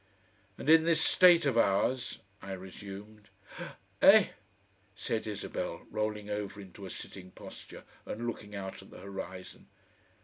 "And 0.57 0.67
in 0.67 0.83
this 0.85 0.99
State 0.99 1.45
of 1.45 1.59
ours," 1.59 2.17
I 2.41 2.53
resumed. 2.53 3.29
"Eh!" 4.01 4.29
said 4.95 5.27
Isabel, 5.27 5.85
rolling 5.91 6.27
over 6.27 6.59
into 6.59 6.87
a 6.87 6.89
sitting 6.89 7.29
posture 7.29 7.83
and 8.07 8.25
looking 8.25 8.55
out 8.55 8.81
at 8.81 8.89
the 8.89 9.01
horizon. 9.01 9.67